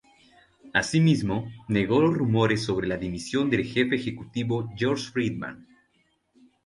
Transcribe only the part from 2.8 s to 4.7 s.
la dimisión del Jefe Ejecutivo